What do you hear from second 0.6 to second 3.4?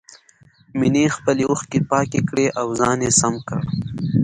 مينې خپلې اوښکې پاکې کړې او ځان يې سم